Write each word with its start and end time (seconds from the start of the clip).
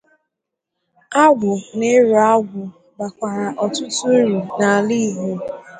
Agwụ 1.23 1.51
na 1.77 1.85
ịrụ 1.95 2.15
agwụ 2.31 2.61
bàkwàrà 2.97 3.45
ọtụtụ 3.63 4.03
uru 4.17 4.39
n'ala 4.57 4.95
Igbo 5.05 5.29